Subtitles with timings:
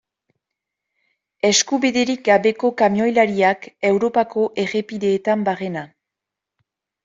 [1.49, 5.89] Eskubiderik gabeko kamioilariak Europako errepideetan barrena.